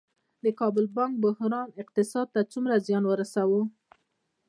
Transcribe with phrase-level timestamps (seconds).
[0.43, 3.61] د کابل بانک بحران اقتصاد ته څومره زیان ورساوه؟